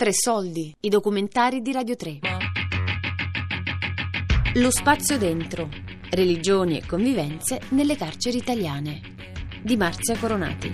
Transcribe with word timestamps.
Tre 0.00 0.14
soldi, 0.14 0.74
i 0.80 0.88
documentari 0.88 1.60
di 1.60 1.72
Radio 1.72 1.94
3. 1.94 2.20
Lo 4.54 4.70
spazio 4.70 5.18
dentro. 5.18 5.68
Religioni 6.08 6.78
e 6.78 6.86
convivenze 6.86 7.60
nelle 7.72 7.96
carceri 7.96 8.38
italiane. 8.38 9.02
Di 9.62 9.76
Marzia 9.76 10.16
Coronati. 10.16 10.72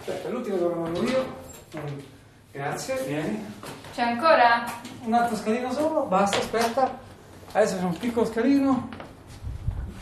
Aspetta, 0.00 0.28
l'ultimo 0.28 0.56
lo 0.56 0.74
mando 0.74 1.04
io. 1.04 1.36
Grazie, 2.50 3.04
vieni. 3.06 3.44
C'è 3.94 4.02
ancora? 4.02 4.64
Un 5.04 5.12
altro 5.14 5.36
scalino 5.36 5.70
solo, 5.70 6.06
basta, 6.06 6.38
aspetta. 6.38 6.98
Adesso 7.52 7.76
c'è 7.76 7.84
un 7.84 7.98
piccolo 7.98 8.26
scalino. 8.26 8.88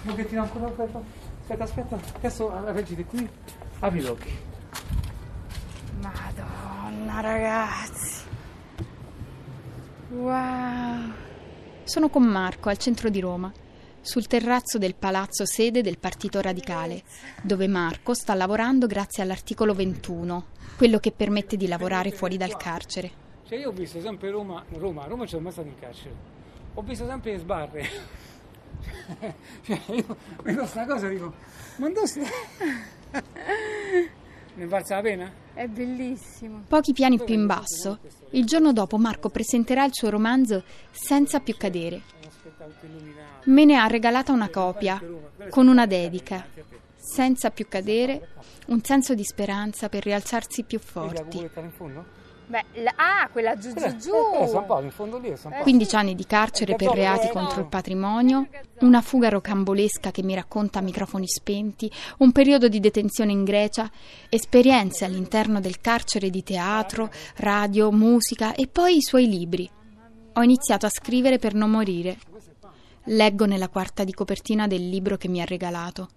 Un 0.04 0.10
pochettino 0.10 0.40
ancora, 0.40 0.68
aspetta. 0.68 1.23
Aspetta, 1.46 1.64
aspetta. 1.64 2.00
Adesso 2.16 2.72
reggiti 2.72 3.04
qui. 3.04 3.28
Apri 3.80 4.00
gli 4.00 4.06
occhi. 4.06 4.30
Madonna, 6.00 7.20
ragazzi. 7.20 8.22
Wow. 10.08 11.12
Sono 11.84 12.08
con 12.08 12.22
Marco 12.22 12.70
al 12.70 12.78
centro 12.78 13.10
di 13.10 13.20
Roma, 13.20 13.52
sul 14.00 14.26
terrazzo 14.26 14.78
del 14.78 14.94
palazzo 14.94 15.44
sede 15.44 15.82
del 15.82 15.98
Partito 15.98 16.40
Radicale, 16.40 17.02
dove 17.42 17.66
Marco 17.68 18.14
sta 18.14 18.32
lavorando 18.32 18.86
grazie 18.86 19.22
all'articolo 19.22 19.74
21, 19.74 20.46
quello 20.78 20.98
che 20.98 21.12
permette 21.12 21.58
di 21.58 21.68
lavorare 21.68 22.10
fuori 22.10 22.38
dal 22.38 22.56
carcere. 22.56 23.10
Cioè 23.46 23.58
io 23.58 23.68
ho 23.68 23.72
visto 23.72 24.00
sempre 24.00 24.30
Roma, 24.30 24.64
Roma, 24.78 25.04
Roma 25.04 25.26
c'è 25.26 25.38
mai 25.38 25.52
stato 25.52 25.68
in 25.68 25.78
carcere. 25.78 26.14
Ho 26.72 26.80
visto 26.80 27.06
sempre 27.06 27.32
le 27.32 27.38
sbarre. 27.38 27.88
Cioè 29.62 29.80
io 29.86 30.16
vedo 30.42 30.58
questa 30.60 30.86
cosa 30.86 31.06
e 31.06 31.10
dico, 31.10 31.32
ma 31.76 31.90
dove 31.90 32.06
stai? 32.06 32.26
Ne 34.56 34.66
valsa 34.66 34.96
la 34.96 35.02
pena? 35.02 35.32
È 35.52 35.66
bellissimo. 35.66 36.62
Pochi 36.68 36.92
piani 36.92 37.22
più 37.22 37.34
in 37.34 37.46
basso, 37.46 37.98
il 38.30 38.44
giorno 38.44 38.72
dopo 38.72 38.98
Marco 38.98 39.28
presenterà 39.28 39.84
il 39.84 39.92
suo 39.92 40.10
romanzo 40.10 40.64
Senza 40.90 41.40
più 41.40 41.56
cadere. 41.56 42.02
Me 43.44 43.64
ne 43.64 43.76
ha 43.76 43.86
regalata 43.86 44.32
una 44.32 44.48
copia, 44.48 45.02
con 45.50 45.66
una 45.68 45.86
dedica. 45.86 46.46
Senza 46.96 47.50
più 47.50 47.68
cadere, 47.68 48.28
un 48.66 48.82
senso 48.82 49.14
di 49.14 49.24
speranza 49.24 49.88
per 49.88 50.04
rialzarsi 50.04 50.62
più 50.62 50.78
forti. 50.78 51.50
Beh, 52.46 52.64
la- 52.82 52.92
ah, 52.96 53.28
quella 53.30 53.56
giù 53.56 53.72
giù 53.72 53.96
giù. 53.96 54.12
eh, 54.34 54.44
è 54.44 54.46
San 54.48 54.66
Paolo, 54.66 54.84
in 54.84 54.90
fondo 54.90 55.18
lì 55.18 55.30
è 55.30 55.36
San 55.36 55.50
Paolo. 55.50 55.64
15 55.64 55.96
anni 55.96 56.14
di 56.14 56.26
carcere 56.26 56.76
per 56.76 56.90
reati 56.90 57.28
contro 57.28 57.60
il 57.60 57.66
patrimonio, 57.66 58.48
una 58.80 59.00
fuga 59.00 59.30
rocambolesca 59.30 60.10
che 60.10 60.22
mi 60.22 60.34
racconta 60.34 60.80
a 60.80 60.82
microfoni 60.82 61.26
spenti, 61.26 61.90
un 62.18 62.32
periodo 62.32 62.68
di 62.68 62.80
detenzione 62.80 63.32
in 63.32 63.44
Grecia, 63.44 63.90
esperienze 64.28 65.04
all'interno 65.06 65.60
del 65.60 65.80
carcere 65.80 66.28
di 66.28 66.42
teatro, 66.42 67.10
radio, 67.36 67.90
musica 67.90 68.54
e 68.54 68.66
poi 68.66 68.96
i 68.96 69.02
suoi 69.02 69.26
libri. 69.26 69.68
Ho 70.34 70.42
iniziato 70.42 70.84
a 70.84 70.90
scrivere 70.90 71.38
per 71.38 71.54
non 71.54 71.70
morire. 71.70 72.18
Leggo 73.04 73.46
nella 73.46 73.68
quarta 73.68 74.04
di 74.04 74.12
copertina 74.12 74.66
del 74.66 74.88
libro 74.88 75.16
che 75.16 75.28
mi 75.28 75.40
ha 75.40 75.44
regalato. 75.44 76.08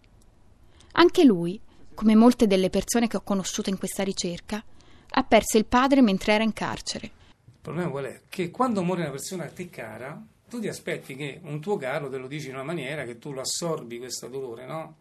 Anche 0.93 1.23
lui, 1.23 1.59
come 1.93 2.15
molte 2.15 2.47
delle 2.47 2.69
persone 2.69 3.07
che 3.07 3.17
ho 3.17 3.21
conosciuto 3.21 3.69
in 3.69 3.77
questa 3.77 4.03
ricerca, 4.03 4.63
ha 5.09 5.23
perso 5.23 5.57
il 5.57 5.65
padre 5.65 6.01
mentre 6.01 6.33
era 6.33 6.43
in 6.43 6.53
carcere. 6.53 7.05
Il 7.45 7.61
problema 7.61 7.89
qual 7.89 8.05
è? 8.05 8.21
Che 8.29 8.49
quando 8.51 8.83
muore 8.83 9.01
una 9.01 9.11
persona 9.11 9.45
a 9.45 9.49
te 9.49 9.69
cara, 9.69 10.21
tu 10.49 10.59
ti 10.59 10.67
aspetti 10.67 11.15
che 11.15 11.39
un 11.43 11.59
tuo 11.59 11.77
caro 11.77 12.09
te 12.09 12.17
lo 12.17 12.27
dici 12.27 12.47
in 12.47 12.53
una 12.53 12.63
maniera 12.63 13.03
che 13.03 13.19
tu 13.19 13.31
lo 13.33 13.41
assorbi 13.41 13.97
questo 13.97 14.27
dolore, 14.27 14.65
no? 14.65 14.95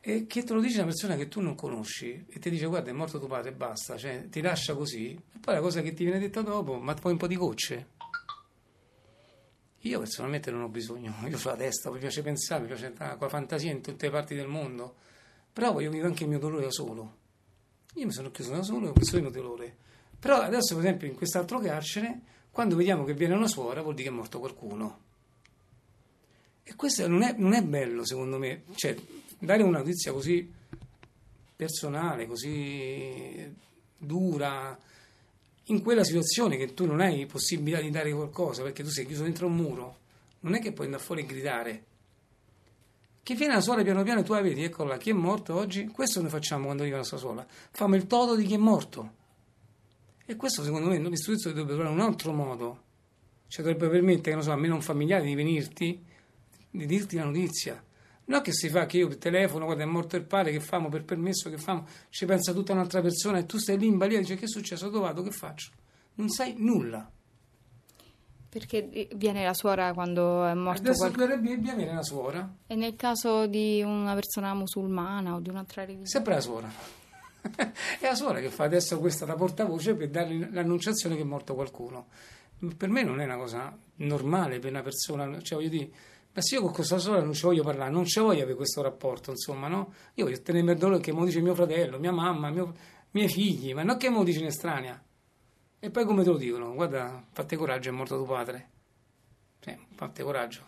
E 0.00 0.26
che 0.26 0.42
te 0.44 0.54
lo 0.54 0.60
dice 0.60 0.76
una 0.76 0.86
persona 0.86 1.14
che 1.16 1.28
tu 1.28 1.42
non 1.42 1.54
conosci 1.54 2.24
e 2.26 2.38
ti 2.38 2.48
dice 2.48 2.64
guarda 2.64 2.88
è 2.88 2.92
morto 2.94 3.18
tuo 3.18 3.28
padre 3.28 3.50
e 3.50 3.52
basta, 3.52 3.98
cioè 3.98 4.28
ti 4.30 4.40
lascia 4.40 4.74
così. 4.74 5.12
E 5.12 5.38
poi 5.38 5.54
la 5.54 5.60
cosa 5.60 5.82
che 5.82 5.92
ti 5.92 6.04
viene 6.04 6.18
detta 6.18 6.40
dopo, 6.40 6.78
ma 6.78 6.94
poi 6.94 7.12
un 7.12 7.18
po' 7.18 7.26
di 7.26 7.36
gocce. 7.36 7.98
Io 9.84 9.98
personalmente 9.98 10.50
non 10.50 10.62
ho 10.62 10.68
bisogno, 10.68 11.14
io 11.28 11.36
ho 11.36 11.40
la 11.44 11.56
testa, 11.56 11.90
mi 11.90 11.98
piace 11.98 12.22
pensare, 12.22 12.62
mi 12.62 12.68
piace 12.68 12.92
la 12.96 13.28
fantasia 13.28 13.70
in 13.70 13.82
tutte 13.82 14.06
le 14.06 14.12
parti 14.12 14.34
del 14.34 14.46
mondo, 14.46 14.94
però 15.52 15.72
voglio 15.72 15.90
vivere 15.90 16.08
anche 16.08 16.22
il 16.22 16.30
mio 16.30 16.38
dolore 16.38 16.64
da 16.64 16.70
solo. 16.70 17.18
Io 17.94 18.06
mi 18.06 18.12
sono 18.12 18.30
chiuso 18.30 18.52
da 18.52 18.62
solo 18.62 18.86
e 18.86 18.88
ho 18.90 18.94
il 18.96 19.20
mio 19.20 19.30
dolore. 19.30 19.76
Però 20.18 20.36
adesso, 20.36 20.74
per 20.74 20.84
esempio, 20.84 21.08
in 21.08 21.14
quest'altro 21.14 21.58
carcere, 21.58 22.20
quando 22.50 22.76
vediamo 22.76 23.04
che 23.04 23.14
viene 23.14 23.34
una 23.34 23.48
suora, 23.48 23.82
vuol 23.82 23.94
dire 23.94 24.08
che 24.08 24.14
è 24.14 24.16
morto 24.16 24.38
qualcuno. 24.38 25.00
E 26.62 26.74
questo 26.76 27.06
non 27.08 27.22
è, 27.22 27.34
non 27.36 27.54
è 27.54 27.62
bello, 27.62 28.04
secondo 28.04 28.38
me. 28.38 28.64
Cioè, 28.74 28.96
dare 29.38 29.62
una 29.62 29.78
notizia 29.78 30.12
così 30.12 30.48
personale, 31.56 32.26
così 32.26 33.54
dura, 33.96 34.78
in 35.64 35.82
quella 35.82 36.04
situazione 36.04 36.56
che 36.56 36.74
tu 36.74 36.84
non 36.86 37.00
hai 37.00 37.26
possibilità 37.26 37.80
di 37.80 37.90
dare 37.90 38.12
qualcosa, 38.12 38.62
perché 38.62 38.82
tu 38.82 38.90
sei 38.90 39.06
chiuso 39.06 39.22
dentro 39.22 39.46
un 39.46 39.56
muro, 39.56 39.98
non 40.40 40.54
è 40.54 40.60
che 40.60 40.72
puoi 40.72 40.86
andare 40.86 41.02
fuori 41.02 41.22
e 41.22 41.26
gridare. 41.26 41.84
Che 43.22 43.34
viene 43.34 43.54
la 43.54 43.60
suora 43.60 43.82
piano 43.82 44.02
piano 44.02 44.20
e 44.20 44.22
tu 44.22 44.32
la 44.32 44.40
vedi, 44.40 44.64
eccola, 44.64 44.96
chi 44.96 45.10
è 45.10 45.12
morto 45.12 45.54
oggi? 45.54 45.86
Questo 45.86 46.20
noi 46.20 46.30
facciamo 46.30 46.64
quando 46.64 46.82
arriva 46.82 46.96
la 46.96 47.04
sua 47.04 47.18
suora. 47.18 47.46
Facciamo 47.46 47.94
il 47.94 48.06
toto 48.06 48.34
di 48.34 48.44
chi 48.44 48.54
è 48.54 48.58
morto. 48.58 49.18
E 50.24 50.36
questo 50.36 50.62
secondo 50.62 50.88
me 50.88 50.98
l'istituto 50.98 51.48
dovrebbe 51.48 51.74
trovare 51.74 51.94
un 51.94 52.00
altro 52.00 52.32
modo. 52.32 52.82
Cioè 53.46 53.64
dovrebbe 53.64 53.88
permettere, 53.88 54.34
non 54.34 54.44
so, 54.44 54.52
a 54.52 54.56
me 54.56 54.68
un 54.68 54.80
familiare 54.80 55.24
di 55.24 55.34
venirti, 55.34 56.04
di 56.70 56.86
dirti 56.86 57.16
la 57.16 57.24
notizia. 57.24 57.82
Non 58.26 58.42
che 58.42 58.52
si 58.52 58.68
fa 58.68 58.86
che 58.86 58.98
io 58.98 59.08
telefono, 59.18 59.64
guarda 59.64 59.82
è 59.82 59.86
morto 59.86 60.14
il 60.16 60.22
padre, 60.22 60.52
che 60.52 60.60
famo 60.60 60.88
per 60.88 61.04
permesso, 61.04 61.50
che 61.50 61.58
famo, 61.58 61.86
ci 62.10 62.26
pensa 62.26 62.52
tutta 62.52 62.72
un'altra 62.72 63.00
persona 63.00 63.38
e 63.38 63.46
tu 63.46 63.58
stai 63.58 63.76
lì 63.76 63.86
in 63.86 63.98
balia 63.98 64.18
e 64.18 64.20
dici 64.20 64.36
che 64.36 64.44
è 64.44 64.48
successo, 64.48 64.88
dove 64.88 65.06
vado, 65.06 65.22
che 65.22 65.32
faccio? 65.32 65.70
Non 66.14 66.28
sai 66.28 66.54
nulla. 66.56 67.10
Perché 68.50 69.08
viene 69.14 69.44
la 69.44 69.54
suora 69.54 69.92
quando 69.94 70.44
è 70.44 70.54
morto 70.54 70.80
Adesso 70.80 70.98
qualcuno. 70.98 71.26
dovrebbe 71.36 71.70
avere 71.70 71.90
una 71.90 72.02
suora, 72.02 72.52
E 72.66 72.74
nel 72.74 72.96
caso 72.96 73.46
di 73.46 73.80
una 73.80 74.12
persona 74.14 74.52
musulmana 74.54 75.34
o 75.36 75.40
di 75.40 75.48
un'altra 75.50 75.82
religione? 75.82 76.08
sempre 76.08 76.34
la 76.34 76.40
suora. 76.40 76.68
è 77.56 77.70
la 78.02 78.14
suora 78.14 78.40
che 78.40 78.48
fa 78.50 78.64
adesso 78.64 78.98
questa 78.98 79.24
da 79.24 79.34
portavoce 79.34 79.94
per 79.94 80.10
dargli 80.10 80.48
l'annunciazione 80.50 81.14
che 81.14 81.22
è 81.22 81.24
morto 81.24 81.54
qualcuno. 81.54 82.08
Per 82.76 82.88
me 82.88 83.02
non 83.04 83.20
è 83.20 83.24
una 83.24 83.36
cosa 83.36 83.74
normale 83.96 84.58
per 84.58 84.70
una 84.70 84.82
persona, 84.82 85.40
cioè 85.40 85.56
voglio 85.56 85.70
dire, 85.70 85.90
ma 86.34 86.42
se 86.42 86.56
io 86.56 86.60
con 86.62 86.72
questa 86.72 86.98
suora 86.98 87.22
non 87.22 87.32
ci 87.32 87.42
voglio 87.42 87.62
parlare, 87.62 87.90
non 87.90 88.04
ci 88.04 88.18
voglio 88.20 88.42
avere 88.42 88.56
questo 88.56 88.82
rapporto, 88.82 89.30
insomma, 89.30 89.68
no? 89.68 89.92
Io 90.14 90.24
voglio 90.24 90.42
tenermi 90.42 90.72
il 90.72 90.78
dolore 90.78 91.00
che 91.00 91.12
mi 91.14 91.24
dice 91.24 91.40
mio 91.40 91.54
fratello, 91.54 91.98
mia 91.98 92.12
mamma, 92.12 92.50
mio- 92.50 92.74
miei 93.12 93.28
figli, 93.28 93.72
ma 93.74 93.82
non 93.84 93.96
che 93.96 94.10
lo 94.10 94.22
dice 94.24 94.40
in 94.40 94.46
estranea. 94.46 95.00
E 95.82 95.90
poi 95.90 96.04
come 96.04 96.22
te 96.22 96.28
lo 96.28 96.36
dicono? 96.36 96.74
Guarda, 96.74 97.24
fate 97.32 97.56
coraggio, 97.56 97.88
è 97.88 97.92
morto 97.92 98.16
tuo 98.16 98.26
padre. 98.26 98.68
Cioè, 99.60 99.78
fate 99.94 100.22
coraggio. 100.22 100.60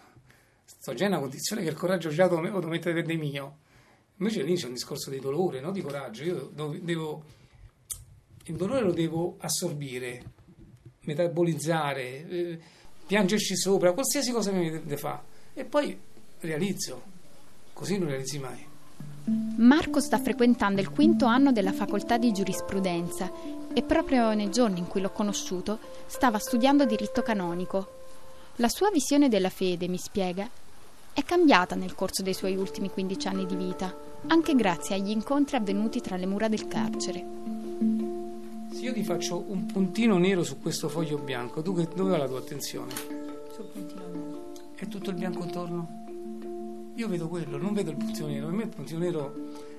Sto 0.65 0.95
già 0.95 1.05
in 1.05 1.12
una 1.12 1.21
condizione 1.21 1.62
che 1.62 1.69
il 1.69 1.77
coraggio 1.77 2.09
già 2.09 2.27
lo 2.28 2.41
devo 2.41 2.62
mettere 2.62 2.95
per 2.95 3.05
dei 3.05 3.19
mio. 3.19 3.59
Invece 4.17 4.43
lì 4.43 4.55
c'è 4.55 4.67
un 4.67 4.72
discorso 4.72 5.11
di 5.11 5.21
dolore, 5.21 5.61
non 5.61 5.72
di 5.72 5.83
coraggio. 5.83 6.25
Io 6.25 6.51
devo, 6.55 6.77
devo- 6.81 7.25
il 8.45 8.56
dolore 8.56 8.81
lo 8.81 8.93
devo 8.93 9.37
assorbire, 9.39 10.25
metabolizzare, 11.01 12.28
eh, 12.28 12.61
piangerci 13.06 13.55
sopra, 13.55 13.93
qualsiasi 13.93 14.33
cosa 14.33 14.51
mi 14.51 14.71
deve 14.71 14.97
fare. 14.97 15.22
E 15.53 15.65
poi 15.67 15.99
realizzo. 16.41 17.03
Così 17.75 17.99
non 17.99 18.09
realizzi 18.09 18.39
mai. 18.39 18.67
Marco 19.25 20.00
sta 20.00 20.19
frequentando 20.19 20.81
il 20.81 20.91
quinto 20.91 21.27
anno 21.27 21.53
della 21.53 21.72
facoltà 21.72 22.19
di 22.19 22.33
giurisprudenza 22.33 23.31
e 23.72 23.83
proprio 23.83 24.34
nei 24.34 24.50
giorni 24.50 24.81
in 24.81 24.88
cui 24.88 25.00
l'ho 25.00 25.10
conosciuto 25.10 25.78
stava 26.06 26.38
studiando 26.38 26.84
diritto 26.84 27.22
canonico. 27.22 28.00
La 28.57 28.69
sua 28.69 28.91
visione 28.91 29.28
della 29.28 29.48
fede, 29.48 29.86
mi 29.86 29.98
spiega, 29.98 30.48
è 31.13 31.22
cambiata 31.22 31.74
nel 31.74 31.95
corso 31.95 32.22
dei 32.22 32.34
suoi 32.34 32.57
ultimi 32.57 32.91
15 32.91 33.28
anni 33.28 33.47
di 33.47 33.54
vita, 33.54 33.95
anche 34.27 34.54
grazie 34.54 34.97
agli 34.97 35.10
incontri 35.10 35.57
avvenuti 35.57 36.01
tra 36.01 36.16
le 36.16 36.27
mura 36.27 36.48
del 36.48 36.66
carcere. 36.66 37.24
Se 38.72 38.80
io 38.80 38.92
ti 38.92 39.04
faccio 39.04 39.45
un 39.47 39.66
puntino 39.66 40.19
nero 40.19 40.42
su 40.42 40.59
questo 40.59 40.89
foglio 40.89 41.19
bianco, 41.19 41.63
tu 41.63 41.74
che, 41.74 41.86
dove 41.95 42.10
va 42.10 42.16
la 42.16 42.27
tua 42.27 42.39
attenzione? 42.39 42.92
Sul 43.54 43.66
puntino 43.72 44.07
nero. 44.13 44.53
È 44.74 44.89
tutto 44.89 45.10
il 45.10 45.16
bianco 45.16 45.45
intorno? 45.45 46.02
Io 46.94 47.09
vedo 47.09 47.28
quello, 47.28 47.56
non 47.56 47.72
vedo 47.72 47.91
il 47.91 47.97
puntino 47.97 48.27
nero. 48.27 48.47
Per 48.47 48.54
me 48.54 48.62
il 48.65 48.68
puntino 48.68 48.98
nero 48.98 49.34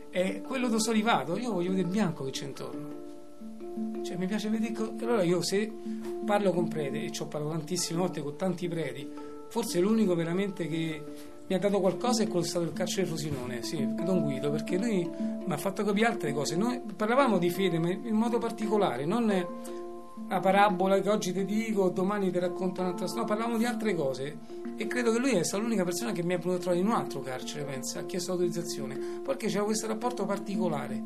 è 0.09 0.41
quello 0.41 0.67
dove 0.67 0.79
sono 0.79 0.95
arrivato. 0.95 1.37
Io 1.37 1.51
voglio 1.51 1.69
vedere 1.69 1.87
il 1.87 1.93
bianco 1.93 2.23
che 2.23 2.31
c'è 2.31 2.45
intorno. 2.45 3.01
Cioè, 4.03 4.17
mi 4.17 4.27
piace 4.27 4.49
vedere. 4.49 4.73
Allora, 5.01 5.23
io 5.23 5.41
se 5.41 5.71
parlo 6.25 6.51
con 6.51 6.67
prete, 6.67 7.05
e 7.05 7.11
ci 7.11 7.21
ho 7.21 7.27
parlato 7.27 7.55
tantissime 7.55 7.99
volte 7.99 8.21
con 8.21 8.35
tanti 8.35 8.67
preti, 8.67 9.09
forse 9.49 9.79
l'unico 9.79 10.15
veramente 10.15 10.67
che 10.67 11.03
mi 11.45 11.55
ha 11.55 11.59
dato 11.59 11.79
qualcosa 11.81 12.23
è 12.23 12.27
quello 12.27 12.45
stato 12.45 12.65
il 12.65 12.73
carcere 12.73 13.05
Frosinone, 13.05 13.63
sì, 13.63 13.87
Don 14.03 14.21
Guido, 14.21 14.49
perché 14.49 14.77
lui 14.77 15.07
mi 15.45 15.51
ha 15.51 15.57
fatto 15.57 15.83
capire 15.83 16.07
altre 16.07 16.33
cose. 16.33 16.55
Noi 16.55 16.81
parlavamo 16.95 17.37
di 17.37 17.49
fede, 17.49 17.79
ma 17.79 17.89
in 17.89 18.15
modo 18.15 18.37
particolare, 18.37 19.05
non 19.05 19.29
una 20.15 20.39
parabola 20.39 20.99
che 20.99 21.09
oggi 21.09 21.33
ti 21.33 21.43
dico, 21.45 21.89
domani 21.89 22.31
ti 22.31 22.39
racconto 22.39 22.81
un'altra 22.81 23.07
storia. 23.07 23.23
No, 23.23 23.27
parlavamo 23.27 23.57
di 23.57 23.65
altre 23.65 23.95
cose 23.95 24.37
e 24.75 24.87
credo 24.87 25.11
che 25.11 25.19
lui 25.19 25.31
è 25.31 25.43
stata 25.43 25.61
l'unica 25.61 25.83
persona 25.83 26.11
che 26.11 26.23
mi 26.23 26.33
è 26.33 26.37
venuto 26.37 26.55
a 26.55 26.59
trovare 26.59 26.81
in 26.81 26.87
un 26.87 26.93
altro 26.93 27.21
carcere, 27.21 27.63
pensa, 27.63 27.99
ha 27.99 28.05
chiesto 28.05 28.31
autorizzazione, 28.31 28.97
perché 29.23 29.47
c'era 29.47 29.63
questo 29.63 29.87
rapporto 29.87 30.25
particolare. 30.25 31.03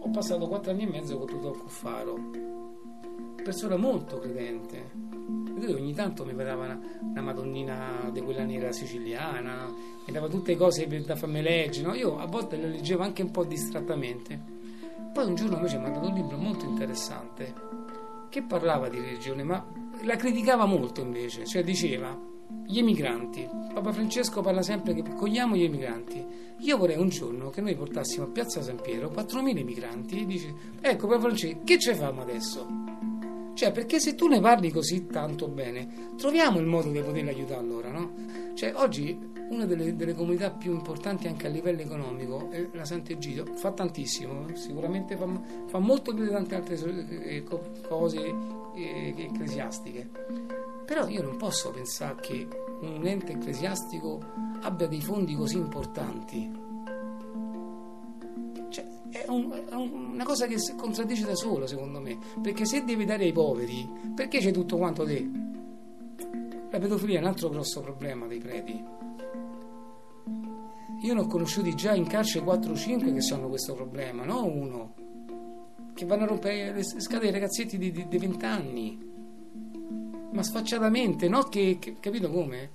Ho 0.00 0.10
passato 0.10 0.46
quattro 0.46 0.70
anni 0.70 0.84
e 0.84 0.88
mezzo 0.88 1.18
con 1.18 1.26
tutto 1.26 1.50
il 1.50 1.58
Cuffaro, 1.58 2.18
persona 3.42 3.76
molto 3.76 4.18
credente. 4.18 5.06
Vedevo 5.58 5.78
ogni 5.78 5.92
tanto 5.92 6.24
mi 6.24 6.32
vedeva 6.32 6.64
una, 6.64 6.80
una, 7.02 7.20
madonnina 7.20 8.08
di 8.12 8.20
quella 8.22 8.44
nera 8.44 8.70
siciliana, 8.72 9.66
mi 10.06 10.12
dava 10.12 10.28
tutte 10.28 10.56
cose 10.56 10.86
da 10.86 11.16
farmi 11.16 11.42
leggere, 11.42 11.86
no? 11.86 11.94
io 11.94 12.18
a 12.18 12.26
volte 12.26 12.56
le 12.56 12.68
leggevo 12.68 13.02
anche 13.02 13.22
un 13.22 13.30
po' 13.30 13.44
distrattamente. 13.44 14.56
Poi 15.12 15.26
un 15.26 15.34
giorno 15.34 15.56
invece 15.56 15.78
mi 15.78 15.86
ha 15.86 15.88
mandato 15.88 16.08
un 16.08 16.14
libro 16.14 16.36
molto 16.36 16.64
interessante 16.64 17.87
che 18.28 18.42
parlava 18.42 18.88
di 18.88 18.98
religione, 18.98 19.42
ma 19.42 19.64
la 20.02 20.16
criticava 20.16 20.64
molto 20.64 21.00
invece, 21.00 21.44
cioè 21.46 21.62
diceva 21.62 22.16
gli 22.66 22.78
emigranti. 22.78 23.48
Papa 23.72 23.92
Francesco 23.92 24.40
parla 24.40 24.62
sempre 24.62 24.94
che 24.94 25.00
accogliamo 25.00 25.56
gli 25.56 25.64
emigranti. 25.64 26.24
Io 26.58 26.76
vorrei 26.76 26.98
un 26.98 27.08
giorno 27.08 27.50
che 27.50 27.60
noi 27.60 27.74
portassimo 27.74 28.24
a 28.24 28.28
Piazza 28.28 28.62
San 28.62 28.80
Piero 28.80 29.10
4.000 29.10 29.56
emigranti 29.58 30.20
e 30.20 30.26
dice, 30.26 30.54
ecco 30.80 31.06
Papa 31.06 31.20
Francesco, 31.20 31.60
che 31.64 31.78
ci 31.78 31.94
facciamo 31.94 32.22
adesso? 32.22 32.66
Cioè, 33.54 33.72
perché 33.72 33.98
se 33.98 34.14
tu 34.14 34.28
ne 34.28 34.38
parli 34.38 34.70
così 34.70 35.06
tanto 35.06 35.48
bene, 35.48 36.12
troviamo 36.16 36.60
il 36.60 36.66
modo 36.66 36.90
di 36.90 37.00
poterli 37.00 37.28
aiutare 37.28 37.60
allora, 37.60 37.90
no? 37.90 38.12
Cioè, 38.58 38.72
oggi 38.74 39.16
una 39.50 39.66
delle, 39.66 39.94
delle, 39.94 40.16
comunità 40.16 40.50
più 40.50 40.72
importanti 40.72 41.28
anche 41.28 41.46
a 41.46 41.48
livello 41.48 41.80
economico 41.80 42.50
è 42.50 42.68
la 42.72 42.84
Sant'Egidio, 42.84 43.54
fa 43.54 43.70
tantissimo, 43.70 44.48
eh? 44.48 44.56
sicuramente 44.56 45.16
fa, 45.16 45.28
fa, 45.66 45.78
molto 45.78 46.12
più 46.12 46.24
di 46.24 46.30
tante 46.30 46.56
altre 46.56 46.76
eh, 46.76 47.44
cose 47.86 48.34
eh, 48.74 49.14
ecclesiastiche, 49.16 50.10
però 50.84 51.06
io 51.06 51.22
non 51.22 51.36
posso 51.36 51.70
pensare 51.70 52.16
che 52.20 52.48
un 52.80 53.06
ente 53.06 53.34
ecclesiastico 53.34 54.20
abbia 54.62 54.88
dei 54.88 55.02
fondi 55.02 55.36
così 55.36 55.56
importanti. 55.56 56.50
Cioè, 58.70 58.86
è, 59.10 59.28
un, 59.28 59.52
è 59.52 59.74
una 59.74 60.24
cosa 60.24 60.48
che 60.48 60.58
si 60.58 60.74
contraddice 60.74 61.24
da 61.24 61.36
solo, 61.36 61.68
secondo 61.68 62.00
me, 62.00 62.18
perché 62.42 62.64
se 62.64 62.82
devi 62.82 63.04
dare 63.04 63.22
ai 63.22 63.32
poveri, 63.32 63.88
perché 64.16 64.40
c'è 64.40 64.50
tutto 64.50 64.78
quanto 64.78 65.04
te? 65.04 65.46
La 66.70 66.78
pedofilia 66.78 67.18
è 67.18 67.20
un 67.20 67.28
altro 67.28 67.48
grosso 67.48 67.80
problema 67.80 68.26
dei 68.26 68.38
preti 68.38 68.84
io 71.00 71.14
ne 71.14 71.20
ho 71.20 71.26
conosciuti 71.26 71.74
già 71.76 71.94
in 71.94 72.08
carcere 72.08 72.44
4 72.44 72.72
o 72.72 72.76
5 72.76 73.12
che 73.12 73.34
hanno 73.34 73.48
questo 73.48 73.74
problema, 73.74 74.24
non 74.24 74.50
uno. 74.50 74.94
Che 75.94 76.04
vanno 76.04 76.24
a 76.24 76.26
rompere 76.26 76.72
le 76.72 76.82
scatole 76.82 77.26
ai 77.26 77.32
ragazzetti 77.32 77.78
di, 77.78 77.92
di, 77.92 78.08
di 78.08 78.18
20 78.18 78.44
anni. 78.44 79.06
Ma 80.32 80.42
sfacciatamente, 80.42 81.28
no? 81.28 81.44
Che, 81.44 81.78
che, 81.78 81.96
capito 82.00 82.30
come? 82.30 82.70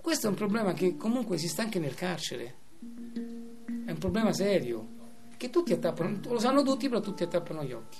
Questo 0.00 0.26
è 0.26 0.30
un 0.30 0.36
problema 0.36 0.72
che 0.72 0.96
comunque 0.96 1.36
esiste 1.36 1.62
anche 1.62 1.78
nel 1.78 1.94
carcere. 1.94 2.54
È 2.80 3.90
un 3.90 3.98
problema 3.98 4.32
serio. 4.32 4.98
Che 5.36 5.50
tutti 5.50 5.72
attappano, 5.72 6.18
lo 6.24 6.38
sanno 6.38 6.62
tutti, 6.62 6.88
però 6.88 7.00
tutti 7.00 7.22
attappano 7.22 7.62
gli 7.62 7.72
occhi. 7.72 7.98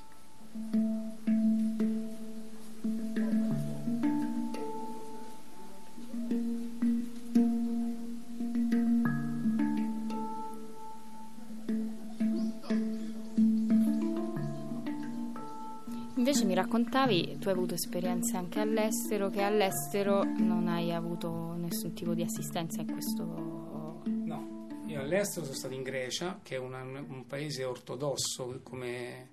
Invece 16.30 16.46
mi 16.46 16.54
raccontavi, 16.54 17.38
tu 17.40 17.48
hai 17.48 17.54
avuto 17.54 17.74
esperienze 17.74 18.36
anche 18.36 18.60
all'estero, 18.60 19.30
che 19.30 19.42
all'estero 19.42 20.22
non 20.22 20.68
hai 20.68 20.92
avuto 20.92 21.54
nessun 21.56 21.92
tipo 21.92 22.14
di 22.14 22.22
assistenza 22.22 22.82
in 22.82 22.92
questo... 22.92 24.02
No, 24.04 24.68
io 24.86 25.00
all'estero 25.00 25.44
sono 25.44 25.56
stato 25.56 25.74
in 25.74 25.82
Grecia, 25.82 26.38
che 26.40 26.54
è 26.54 26.58
una, 26.60 26.82
un 26.82 27.26
paese 27.26 27.64
ortodosso 27.64 28.60
come, 28.62 29.28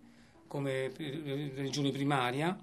come 0.47 0.91
religione 0.97 1.91
primaria, 1.91 2.57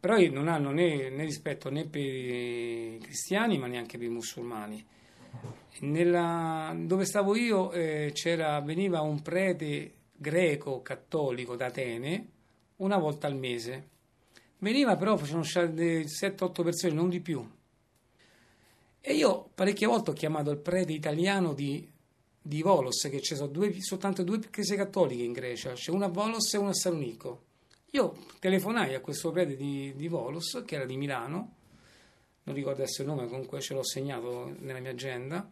però 0.00 0.16
non 0.30 0.48
hanno 0.48 0.70
né, 0.70 1.10
né, 1.10 1.24
rispetto 1.24 1.68
né 1.68 1.84
per 1.86 2.00
i 2.00 2.98
cristiani 3.02 3.58
ma 3.58 3.66
neanche 3.66 3.98
per 3.98 4.06
i 4.06 4.10
musulmani. 4.10 4.82
Nella, 5.80 6.74
dove 6.74 7.04
stavo 7.04 7.36
io 7.36 7.70
eh, 7.72 8.10
veniva 8.64 9.02
un 9.02 9.20
prete 9.20 9.92
greco 10.16 10.80
cattolico 10.80 11.56
da 11.56 11.66
Atene 11.66 12.30
una 12.76 12.98
volta 12.98 13.26
al 13.26 13.36
mese. 13.36 13.88
Veniva 14.58 14.96
però, 14.96 15.16
facevano 15.16 15.44
7-8 15.44 16.62
persone, 16.62 16.92
non 16.92 17.08
di 17.08 17.20
più. 17.20 17.46
E 19.00 19.14
io 19.14 19.50
parecchie 19.54 19.86
volte 19.86 20.10
ho 20.10 20.14
chiamato 20.14 20.50
il 20.50 20.58
prete 20.58 20.92
italiano 20.92 21.52
di, 21.52 21.88
di 22.42 22.62
Volos, 22.62 23.06
che 23.10 23.20
ci 23.20 23.36
sono 23.36 23.48
due, 23.48 23.72
soltanto 23.80 24.22
due 24.24 24.40
chiese 24.50 24.74
cattoliche 24.74 25.22
in 25.22 25.32
Grecia, 25.32 25.74
c'è 25.74 25.90
una 25.90 26.06
a 26.06 26.08
Volos 26.08 26.52
e 26.54 26.58
una 26.58 26.70
a 26.70 26.74
Salonico. 26.74 27.44
Io 27.90 28.16
telefonai 28.40 28.94
a 28.94 29.00
questo 29.00 29.30
prete 29.30 29.54
di, 29.54 29.92
di 29.94 30.08
Volos, 30.08 30.62
che 30.66 30.74
era 30.74 30.84
di 30.84 30.96
Milano, 30.96 31.54
non 32.42 32.54
ricordo 32.54 32.82
adesso 32.82 33.02
il 33.02 33.08
nome, 33.08 33.26
comunque 33.26 33.60
ce 33.60 33.74
l'ho 33.74 33.84
segnato 33.84 34.54
nella 34.58 34.80
mia 34.80 34.90
agenda, 34.90 35.48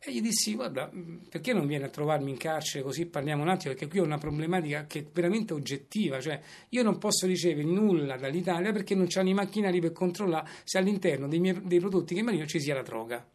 e 0.00 0.12
gli 0.12 0.20
dissi, 0.20 0.54
guarda, 0.54 0.88
perché 1.28 1.52
non 1.52 1.66
vieni 1.66 1.82
a 1.82 1.88
trovarmi 1.88 2.30
in 2.30 2.36
carcere 2.36 2.84
così 2.84 3.06
parliamo 3.06 3.42
un 3.42 3.48
attimo, 3.48 3.72
perché 3.72 3.88
qui 3.88 3.98
ho 3.98 4.04
una 4.04 4.18
problematica 4.18 4.86
che 4.86 5.00
è 5.00 5.06
veramente 5.12 5.54
oggettiva, 5.54 6.20
cioè 6.20 6.40
io 6.68 6.82
non 6.84 6.98
posso 6.98 7.26
ricevere 7.26 7.66
nulla 7.66 8.16
dall'Italia 8.16 8.70
perché 8.70 8.94
non 8.94 9.06
c'hanno 9.08 9.30
i 9.30 9.34
macchinari 9.34 9.80
per 9.80 9.90
controllare 9.90 10.48
se 10.62 10.78
all'interno 10.78 11.26
dei, 11.26 11.40
miei, 11.40 11.60
dei 11.64 11.80
prodotti 11.80 12.14
che 12.14 12.22
mi 12.22 12.28
arrivano 12.28 12.48
ci 12.48 12.60
sia 12.60 12.74
la 12.74 12.82
droga. 12.82 13.26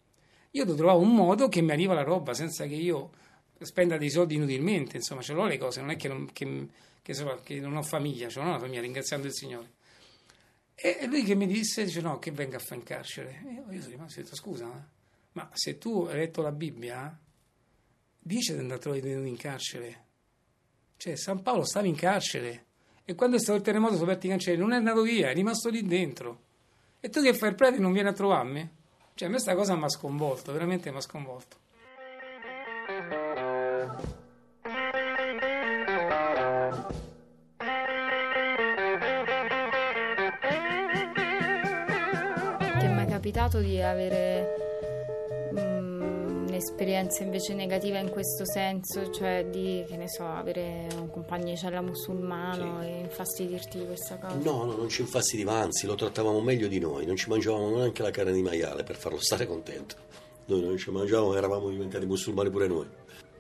Io 0.51 0.63
devo 0.63 0.77
trovare 0.77 0.99
un 0.99 1.13
modo 1.13 1.49
che 1.49 1.61
mi 1.61 1.71
arriva 1.71 1.93
la 1.93 2.03
roba 2.03 2.33
senza 2.33 2.65
che 2.65 2.75
io 2.75 3.11
spenda 3.59 3.97
dei 3.97 4.09
soldi 4.09 4.35
inutilmente, 4.35 4.95
insomma, 4.95 5.21
ce 5.21 5.33
l'ho 5.33 5.45
le 5.45 5.57
cose, 5.57 5.81
non 5.81 5.89
è 5.89 5.97
che 5.97 6.07
non, 6.07 6.31
che, 6.31 6.67
che, 7.01 7.13
so, 7.13 7.41
che 7.43 7.59
non 7.59 7.75
ho 7.75 7.83
famiglia, 7.83 8.29
ce 8.29 8.39
l'ho 8.39 8.45
una 8.45 8.59
famiglia, 8.59 8.79
ringraziando 8.79 9.27
il 9.27 9.33
Signore. 9.33 9.71
E 10.75 11.05
lui 11.07 11.23
che 11.23 11.35
mi 11.35 11.45
disse, 11.45 11.83
dice 11.83 12.01
no, 12.01 12.19
che 12.19 12.31
venga 12.31 12.55
a 12.55 12.59
fare 12.59 12.75
in 12.75 12.83
carcere. 12.83 13.43
E 13.45 13.73
io, 13.73 13.81
sono 13.81 13.95
rimasto 13.95 14.19
ho 14.19 14.23
detto, 14.23 14.35
scusa, 14.35 14.65
eh? 14.65 15.01
Ma 15.33 15.49
se 15.53 15.77
tu 15.77 16.05
hai 16.09 16.17
letto 16.17 16.41
la 16.41 16.51
Bibbia, 16.51 17.19
dice 18.19 18.53
di 18.53 18.59
andare 18.59 18.97
in 18.99 19.37
carcere. 19.37 20.01
Cioè, 20.97 21.15
San 21.15 21.41
Paolo 21.41 21.65
stava 21.65 21.87
in 21.87 21.95
carcere 21.95 22.65
e 23.03 23.15
quando 23.15 23.35
è 23.35 23.39
stato 23.39 23.57
il 23.57 23.63
terremoto 23.63 23.93
sono 23.95 24.05
aperti 24.05 24.27
i 24.27 24.29
cancelli, 24.29 24.59
non 24.59 24.71
è 24.71 24.77
andato 24.77 25.01
via, 25.01 25.29
è 25.29 25.33
rimasto 25.33 25.69
lì 25.69 25.83
dentro. 25.83 26.41
E 27.01 27.09
tu 27.09 27.21
che 27.21 27.33
fai 27.33 27.49
il 27.49 27.55
prete 27.55 27.79
non 27.79 27.91
vieni 27.91 28.07
a 28.07 28.13
trovarmi? 28.13 28.69
Cioè, 29.13 29.27
a 29.27 29.31
me 29.31 29.35
questa 29.35 29.55
cosa 29.55 29.75
mi 29.75 29.83
ha 29.83 29.89
sconvolto, 29.89 30.53
veramente 30.53 30.89
mi 30.89 30.97
ha 30.97 31.01
sconvolto. 31.01 31.57
Ti 42.79 42.85
è 42.85 42.93
mai 42.93 43.07
capitato 43.07 43.59
di 43.59 43.81
avere 43.81 44.62
esperienza 46.63 47.23
invece 47.23 47.53
negativa 47.53 47.99
in 47.99 48.09
questo 48.09 48.45
senso, 48.45 49.11
cioè 49.11 49.45
di, 49.49 49.83
che 49.87 49.97
ne 49.97 50.07
so, 50.07 50.25
avere 50.25 50.87
un 50.97 51.09
compagno 51.09 51.45
di 51.45 51.57
cella 51.57 51.81
musulmano 51.81 52.81
sì. 52.81 52.87
e 52.87 52.99
infastidirti 52.99 53.79
di 53.79 53.85
questa 53.85 54.17
cosa? 54.17 54.35
No, 54.35 54.63
no, 54.63 54.75
non 54.75 54.89
ci 54.89 55.01
infastidiva, 55.01 55.53
anzi 55.53 55.85
lo 55.85 55.95
trattavamo 55.95 56.41
meglio 56.41 56.67
di 56.67 56.79
noi, 56.79 57.05
non 57.05 57.15
ci 57.15 57.29
mangiavamo 57.29 57.77
neanche 57.77 58.01
la 58.01 58.11
carne 58.11 58.31
di 58.31 58.41
maiale 58.41 58.83
per 58.83 58.95
farlo 58.95 59.19
stare 59.19 59.45
contento. 59.45 59.95
Noi 60.45 60.61
non 60.61 60.77
ci 60.77 60.91
mangiavamo, 60.91 61.35
eravamo 61.35 61.69
diventati 61.69 62.05
musulmani 62.05 62.49
pure 62.49 62.67
noi. 62.67 62.87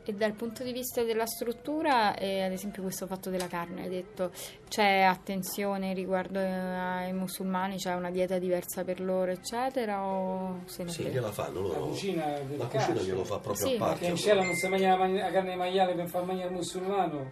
E 0.05 0.11
dal 0.11 0.33
punto 0.33 0.63
di 0.63 0.73
vista 0.73 1.01
della 1.03 1.25
struttura, 1.25 2.13
e 2.15 2.43
ad 2.43 2.51
esempio 2.51 2.81
questo 2.81 3.07
fatto 3.07 3.29
della 3.29 3.47
carne, 3.47 3.83
hai 3.83 3.89
detto 3.89 4.31
c'è 4.67 4.99
attenzione 4.99 5.93
riguardo 5.93 6.39
ai 6.39 7.13
musulmani, 7.13 7.77
c'è 7.77 7.93
una 7.93 8.11
dieta 8.11 8.37
diversa 8.37 8.83
per 8.83 8.99
loro, 8.99 9.31
eccetera? 9.31 10.03
O 10.03 10.63
se 10.65 10.85
sì, 10.89 11.03
gliela 11.03 11.31
fanno 11.31 11.61
loro. 11.61 11.79
La 11.79 11.85
cucina, 11.85 12.25
la 12.57 12.65
cucina 12.65 12.99
glielo 12.99 13.23
fa 13.23 13.39
proprio 13.39 13.65
sì. 13.65 13.75
a 13.75 13.77
parte. 13.77 13.99
Perché 13.99 14.11
in 14.11 14.17
cielo 14.17 14.43
non 14.43 14.55
si 14.55 14.67
mangia 14.67 14.97
la 14.97 15.31
carne 15.31 15.51
di 15.51 15.57
maiale 15.57 15.93
per 15.93 16.07
far 16.09 16.25
mangiare 16.25 16.49
il 16.49 16.55
musulmano. 16.55 17.31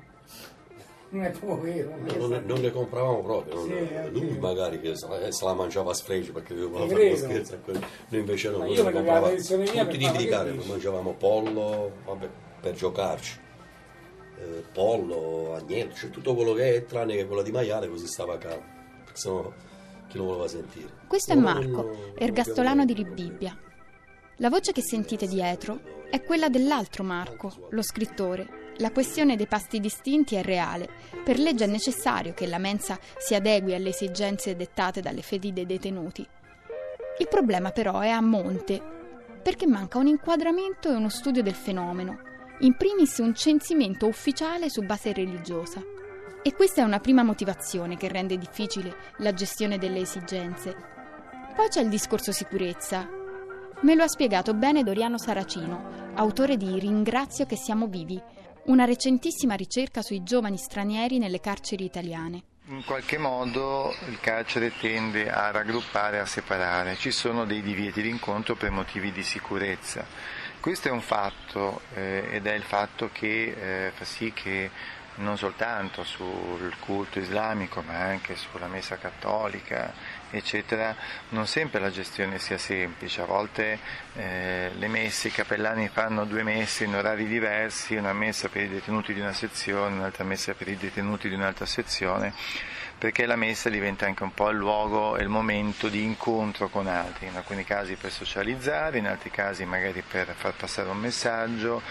Non 1.09 1.23
è 1.25 1.29
proprio 1.31 1.73
vero. 1.73 1.93
No, 1.97 2.27
non, 2.27 2.43
non, 2.45 2.61
le 2.61 2.71
compravamo 2.71 3.21
proprio, 3.21 3.53
non, 3.55 3.65
sì, 3.65 4.11
lui 4.11 4.37
magari 4.37 4.79
che 4.79 4.95
se 4.95 5.07
la, 5.43 5.53
mangiava 5.53 5.91
a 5.91 5.93
sfregio 5.93 6.31
perché 6.31 6.55
doveva 6.55 6.87
fare 6.87 7.09
lo 7.09 7.15
scherzo. 7.17 7.59
Noi 7.65 8.19
invece 8.19 8.49
no, 8.49 8.59
noi 8.59 8.77
compravamo 8.77 9.35
tutti 9.35 9.53
i 9.55 9.97
tipi 9.97 10.17
di 10.17 10.27
carne, 10.27 10.53
mangiavamo 10.63 11.11
pollo, 11.15 11.91
vabbè 12.05 12.29
per 12.61 12.73
giocarci. 12.75 13.39
Eh, 14.37 14.63
pollo, 14.71 15.53
agnello, 15.55 15.93
cioè 15.93 16.09
tutto 16.09 16.33
quello 16.33 16.53
che 16.53 16.75
è 16.75 16.85
tranne 16.85 17.15
che 17.15 17.25
quello 17.25 17.41
di 17.41 17.51
maiale 17.51 17.89
così 17.89 18.07
stava 18.07 18.37
calmo, 18.37 18.63
perché 19.03 19.19
sennò 19.19 19.51
chi 20.07 20.17
lo 20.17 20.23
voleva 20.23 20.47
sentire. 20.47 20.89
Questo 21.07 21.33
è 21.33 21.35
Marco, 21.35 22.13
ergastolano 22.15 22.85
di 22.85 22.93
Ribibbia. 22.93 23.57
La 24.37 24.49
voce 24.49 24.71
che 24.71 24.81
sentite 24.81 25.27
dietro 25.27 25.79
è 26.09 26.23
quella 26.23 26.49
dell'altro 26.49 27.03
Marco, 27.03 27.67
lo 27.69 27.81
scrittore, 27.81 28.73
La 28.77 28.91
questione 28.91 29.35
dei 29.35 29.45
pasti 29.45 29.79
distinti 29.79 30.35
è 30.35 30.41
reale. 30.41 30.89
Per 31.23 31.37
legge 31.37 31.65
è 31.65 31.67
necessario 31.67 32.33
che 32.33 32.47
la 32.47 32.57
mensa 32.57 32.97
si 33.17 33.35
adegui 33.35 33.75
alle 33.75 33.89
esigenze 33.89 34.55
dettate 34.55 35.01
dalle 35.01 35.21
fedi 35.21 35.53
dei 35.53 35.67
detenuti. 35.67 36.27
Il 37.19 37.27
problema 37.27 37.69
però 37.69 37.99
è 37.99 38.09
a 38.09 38.21
monte, 38.21 38.81
perché 39.43 39.67
manca 39.67 39.99
un 39.99 40.07
inquadramento 40.07 40.89
e 40.89 40.95
uno 40.95 41.09
studio 41.09 41.43
del 41.43 41.53
fenomeno, 41.53 42.21
in 42.61 42.75
primis 42.75 43.17
un 43.17 43.33
censimento 43.33 44.05
ufficiale 44.05 44.69
su 44.69 44.83
base 44.83 45.13
religiosa. 45.13 45.81
E 46.43 46.53
questa 46.53 46.81
è 46.81 46.83
una 46.83 46.99
prima 46.99 47.23
motivazione 47.23 47.97
che 47.97 48.07
rende 48.07 48.37
difficile 48.37 48.95
la 49.17 49.33
gestione 49.33 49.77
delle 49.77 50.01
esigenze. 50.01 50.75
Poi 51.55 51.67
c'è 51.69 51.81
il 51.81 51.89
discorso 51.89 52.31
sicurezza. 52.31 53.07
Me 53.81 53.95
lo 53.95 54.03
ha 54.03 54.07
spiegato 54.07 54.53
bene 54.53 54.83
Doriano 54.83 55.17
Saracino, 55.17 56.11
autore 56.15 56.55
di 56.55 56.79
Ringrazio 56.79 57.45
che 57.45 57.55
siamo 57.55 57.87
vivi, 57.87 58.21
una 58.65 58.85
recentissima 58.85 59.55
ricerca 59.55 60.03
sui 60.03 60.21
giovani 60.21 60.57
stranieri 60.57 61.17
nelle 61.17 61.39
carceri 61.39 61.83
italiane. 61.83 62.43
In 62.67 62.83
qualche 62.85 63.17
modo 63.17 63.91
il 64.07 64.19
carcere 64.19 64.71
tende 64.79 65.31
a 65.31 65.49
raggruppare, 65.49 66.19
a 66.19 66.27
separare, 66.27 66.95
ci 66.95 67.11
sono 67.11 67.45
dei 67.45 67.61
divieti 67.61 68.03
d'incontro 68.03 68.55
per 68.55 68.69
motivi 68.69 69.11
di 69.11 69.23
sicurezza. 69.23 70.05
Questo 70.61 70.89
è 70.89 70.91
un 70.91 71.01
fatto 71.01 71.81
eh, 71.95 72.27
ed 72.33 72.45
è 72.45 72.53
il 72.53 72.61
fatto 72.61 73.09
che 73.11 73.87
eh, 73.87 73.91
fa 73.95 74.05
sì 74.05 74.31
che 74.31 74.69
non 75.15 75.35
soltanto 75.35 76.03
sul 76.03 76.71
culto 76.77 77.17
islamico 77.17 77.81
ma 77.81 77.97
anche 77.97 78.35
sulla 78.35 78.67
messa 78.67 78.97
cattolica 78.97 79.91
eccetera 80.29 80.95
non 81.29 81.47
sempre 81.47 81.79
la 81.79 81.89
gestione 81.89 82.37
sia 82.37 82.59
semplice. 82.59 83.21
A 83.21 83.25
volte 83.25 83.79
eh, 84.13 84.69
le 84.77 84.87
messe 84.87 85.29
i 85.29 85.31
cappellani 85.31 85.87
fanno 85.87 86.25
due 86.25 86.43
messe 86.43 86.83
in 86.83 86.93
orari 86.93 87.25
diversi 87.25 87.95
una 87.95 88.13
messa 88.13 88.47
per 88.47 88.61
i 88.61 88.69
detenuti 88.69 89.15
di 89.15 89.19
una 89.19 89.33
sezione 89.33 89.95
un'altra 89.95 90.23
messa 90.23 90.53
per 90.53 90.67
i 90.67 90.77
detenuti 90.77 91.27
di 91.27 91.33
un'altra 91.33 91.65
sezione 91.65 92.35
perché 93.01 93.25
la 93.25 93.35
messa 93.35 93.67
diventa 93.67 94.05
anche 94.05 94.21
un 94.21 94.31
po' 94.31 94.49
il 94.49 94.57
luogo 94.57 95.17
e 95.17 95.23
il 95.23 95.27
momento 95.27 95.89
di 95.89 96.03
incontro 96.03 96.69
con 96.69 96.85
altri, 96.85 97.25
in 97.25 97.35
alcuni 97.35 97.63
casi 97.63 97.95
per 97.95 98.11
socializzare, 98.11 98.99
in 98.99 99.07
altri 99.07 99.31
casi 99.31 99.65
magari 99.65 100.03
per 100.07 100.35
far 100.37 100.53
passare 100.53 100.87
un 100.87 100.99
messaggio, 100.99 101.81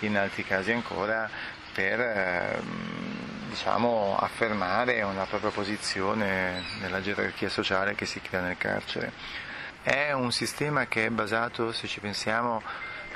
in 0.00 0.18
altri 0.18 0.42
casi 0.42 0.72
ancora 0.72 1.30
per 1.72 2.00
ehm, 2.00 3.48
diciamo, 3.48 4.16
affermare 4.18 5.02
una 5.02 5.24
propria 5.26 5.52
posizione 5.52 6.64
nella 6.80 7.00
gerarchia 7.00 7.48
sociale 7.48 7.94
che 7.94 8.04
si 8.04 8.20
crea 8.20 8.40
nel 8.40 8.58
carcere. 8.58 9.12
È 9.84 10.10
un 10.10 10.32
sistema 10.32 10.88
che 10.88 11.06
è 11.06 11.10
basato, 11.10 11.70
se 11.70 11.86
ci 11.86 12.00
pensiamo, 12.00 12.60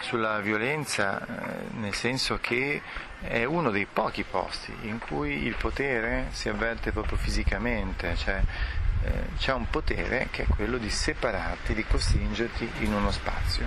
sulla 0.00 0.40
violenza, 0.40 1.20
eh, 1.20 1.76
nel 1.78 1.94
senso 1.94 2.38
che 2.40 2.82
è 3.20 3.44
uno 3.44 3.70
dei 3.70 3.86
pochi 3.86 4.24
posti 4.24 4.72
in 4.82 4.98
cui 4.98 5.44
il 5.44 5.54
potere 5.56 6.28
si 6.30 6.48
avverte 6.48 6.92
proprio 6.92 7.18
fisicamente, 7.18 8.16
cioè 8.16 8.42
eh, 9.04 9.10
c'è 9.38 9.52
un 9.52 9.68
potere 9.70 10.28
che 10.30 10.42
è 10.42 10.46
quello 10.46 10.78
di 10.78 10.90
separarti, 10.90 11.74
di 11.74 11.84
costringerti 11.84 12.68
in 12.80 12.92
uno 12.92 13.10
spazio. 13.10 13.66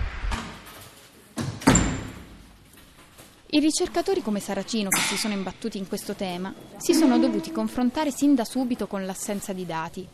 I 3.48 3.60
ricercatori 3.60 4.24
come 4.24 4.40
Saracino 4.40 4.90
che 4.90 5.00
si 5.00 5.16
sono 5.16 5.36
imbattuti 5.36 5.78
in 5.78 5.88
questo 5.88 6.16
tema 6.16 6.52
si 6.78 6.96
sono 6.96 7.20
dovuti 7.20 7.52
confrontare 7.52 8.10
sin 8.10 8.34
da 8.34 8.46
subito 8.46 8.88
con 8.88 9.06
l'assenza 9.06 9.54
di 9.54 9.66
dati. 9.66 10.08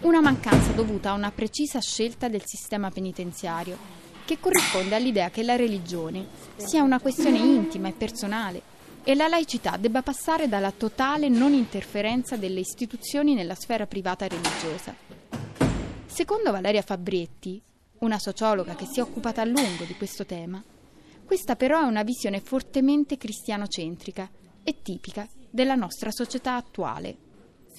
Una 0.00 0.20
mancanza 0.20 0.72
dovuta 0.72 1.10
a 1.10 1.14
una 1.14 1.30
precisa 1.30 1.78
scelta 1.80 2.28
del 2.28 2.42
sistema 2.44 2.90
penitenziario, 2.90 3.76
che 4.30 4.38
corrisponde 4.38 4.94
all'idea 4.94 5.28
che 5.28 5.42
la 5.42 5.56
religione 5.56 6.24
sia 6.54 6.84
una 6.84 7.00
questione 7.00 7.38
intima 7.38 7.88
e 7.88 7.92
personale 7.94 8.62
e 9.02 9.16
la 9.16 9.26
laicità 9.26 9.76
debba 9.76 10.02
passare 10.02 10.48
dalla 10.48 10.70
totale 10.70 11.28
non 11.28 11.52
interferenza 11.52 12.36
delle 12.36 12.60
istituzioni 12.60 13.34
nella 13.34 13.56
sfera 13.56 13.88
privata 13.88 14.28
religiosa. 14.28 14.94
Secondo 16.06 16.52
Valeria 16.52 16.82
Fabbretti, 16.82 17.60
una 17.98 18.20
sociologa 18.20 18.76
che 18.76 18.86
si 18.86 19.00
è 19.00 19.02
occupata 19.02 19.42
a 19.42 19.46
lungo 19.46 19.82
di 19.82 19.96
questo 19.96 20.24
tema, 20.24 20.62
questa 21.24 21.56
però 21.56 21.80
è 21.80 21.86
una 21.86 22.04
visione 22.04 22.38
fortemente 22.38 23.16
cristianocentrica 23.16 24.30
e 24.62 24.80
tipica 24.80 25.26
della 25.50 25.74
nostra 25.74 26.12
società 26.12 26.54
attuale. 26.54 27.29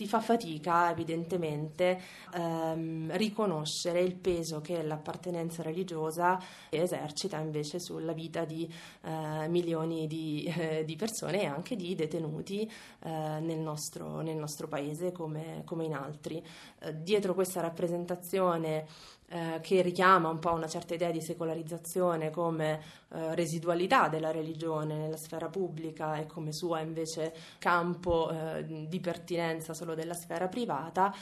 Si 0.01 0.07
fa 0.07 0.19
fatica 0.19 0.89
evidentemente 0.89 2.01
ehm, 2.33 3.15
riconoscere 3.17 4.01
il 4.01 4.15
peso 4.15 4.59
che 4.59 4.81
l'appartenenza 4.81 5.61
religiosa 5.61 6.39
esercita 6.71 7.37
invece 7.37 7.77
sulla 7.77 8.11
vita 8.11 8.43
di 8.43 8.67
eh, 9.03 9.47
milioni 9.47 10.07
di, 10.07 10.51
eh, 10.57 10.83
di, 10.85 10.95
persone 10.95 11.43
e 11.43 11.45
anche 11.45 11.75
di 11.75 11.93
detenuti 11.93 12.61
eh, 12.63 13.09
nel, 13.11 13.59
nostro, 13.59 14.21
nel, 14.21 14.37
nostro, 14.37 14.67
paese 14.67 15.11
come, 15.11 15.61
come 15.65 15.85
in 15.85 15.93
altri. 15.93 16.43
Eh, 16.79 16.99
dietro 17.03 17.35
questa 17.35 17.61
rappresentazione 17.61 18.87
eh, 19.31 19.59
che 19.61 19.81
richiama 19.81 20.27
un 20.27 20.39
po' 20.39 20.51
una 20.51 20.67
certa 20.67 20.93
idea 20.93 21.09
di 21.09 21.21
secolarizzazione 21.21 22.31
come 22.31 22.81
eh, 23.13 23.33
residualità 23.33 24.09
della 24.09 24.29
religione 24.31 24.97
nella 24.97 25.15
sfera 25.15 25.47
pubblica 25.47 26.17
e 26.17 26.25
come 26.25 26.51
sua 26.51 26.81
invece 26.81 27.33
campo 27.57 28.29
eh, 28.29 28.87
di 28.87 28.99
pertinenza 28.99 29.73
solo 29.73 29.95
della 29.95 30.13
sfera 30.13 30.49
privata, 30.49 31.15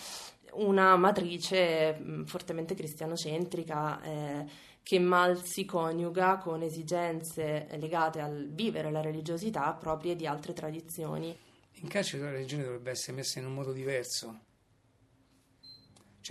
una 0.53 0.95
matrice 0.97 1.93
mh, 1.93 2.11
mm, 2.11 2.23
fortemente 2.23 2.73
cristianocentrica 2.73 4.01
eh, 4.01 4.45
che 4.81 4.97
mal 4.97 5.43
si 5.43 5.65
coniuga 5.65 6.37
con 6.37 6.63
esigenze 6.63 7.67
legate 7.77 8.21
al 8.21 8.49
vivere 8.49 8.89
la 8.89 9.01
religiosità 9.01 9.71
proprie 9.73 10.15
di 10.15 10.25
altre 10.25 10.53
tradizioni. 10.53 11.37
In 11.81 11.87
carcere 11.87 12.23
la 12.23 12.31
religione 12.31 12.63
dovrebbe 12.63 12.89
essere 12.89 13.15
messa 13.17 13.37
in 13.37 13.45
un 13.45 13.53
modo 13.53 13.71
diverso 13.71 14.47